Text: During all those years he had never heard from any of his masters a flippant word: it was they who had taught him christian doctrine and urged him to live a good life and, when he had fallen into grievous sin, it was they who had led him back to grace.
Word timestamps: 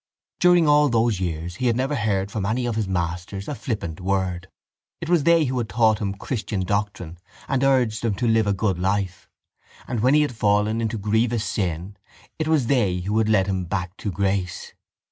During 0.39 0.67
all 0.67 0.89
those 0.89 1.19
years 1.19 1.57
he 1.57 1.67
had 1.67 1.75
never 1.75 1.93
heard 1.93 2.31
from 2.31 2.43
any 2.43 2.65
of 2.65 2.75
his 2.75 2.87
masters 2.87 3.47
a 3.47 3.53
flippant 3.53 4.01
word: 4.01 4.47
it 4.99 5.09
was 5.09 5.25
they 5.25 5.45
who 5.45 5.55
had 5.59 5.69
taught 5.69 5.99
him 6.01 6.15
christian 6.15 6.61
doctrine 6.61 7.19
and 7.47 7.63
urged 7.63 8.03
him 8.03 8.15
to 8.15 8.27
live 8.27 8.47
a 8.47 8.53
good 8.53 8.79
life 8.79 9.29
and, 9.87 9.99
when 9.99 10.15
he 10.15 10.23
had 10.23 10.35
fallen 10.35 10.81
into 10.81 10.97
grievous 10.97 11.45
sin, 11.45 11.97
it 12.39 12.47
was 12.47 12.65
they 12.65 13.01
who 13.01 13.15
had 13.19 13.29
led 13.29 13.45
him 13.45 13.65
back 13.65 13.95
to 13.97 14.11
grace. 14.11 14.73